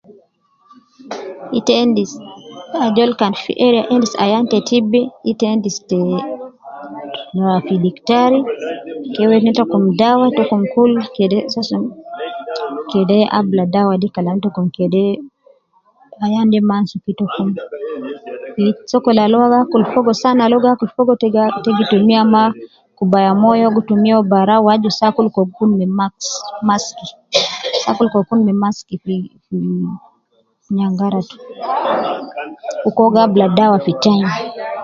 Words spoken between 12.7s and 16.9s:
kede abula dawa de kalam te kum kede ayan de ma